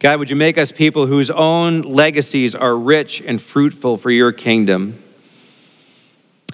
God, 0.00 0.18
would 0.18 0.30
you 0.30 0.36
make 0.36 0.58
us 0.58 0.72
people 0.72 1.06
whose 1.06 1.30
own 1.30 1.82
legacies 1.82 2.56
are 2.56 2.76
rich 2.76 3.22
and 3.24 3.40
fruitful 3.40 3.96
for 3.98 4.10
your 4.10 4.32
kingdom? 4.32 5.00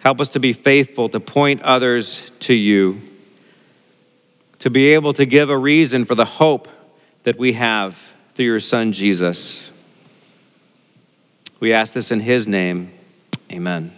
Help 0.07 0.21
us 0.21 0.29
to 0.29 0.39
be 0.39 0.53
faithful, 0.53 1.09
to 1.09 1.19
point 1.19 1.61
others 1.63 2.31
to 2.39 2.55
you, 2.55 3.01
to 4.61 4.71
be 4.71 4.95
able 4.95 5.13
to 5.13 5.27
give 5.27 5.51
a 5.51 5.59
reason 5.59 6.05
for 6.05 6.15
the 6.15 6.25
hope 6.25 6.69
that 7.25 7.37
we 7.37 7.55
have 7.55 8.01
through 8.37 8.45
your 8.45 8.61
Son, 8.61 8.93
Jesus. 8.93 9.69
We 11.59 11.73
ask 11.73 11.93
this 11.93 12.13
in 12.13 12.21
his 12.21 12.47
name. 12.47 12.93
Amen. 13.51 13.91